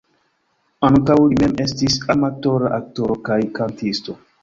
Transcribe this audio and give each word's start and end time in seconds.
Ankaŭ 0.89 1.17
li 1.25 1.37
mem 1.43 1.53
estis 1.67 1.99
amatora 2.17 2.75
aktoro 2.81 3.23
kaj 3.31 3.43
kantisto. 3.61 4.23